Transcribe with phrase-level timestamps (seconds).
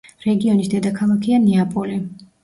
[0.21, 1.99] რეგიონის დედაქალაქია ნეაპოლი.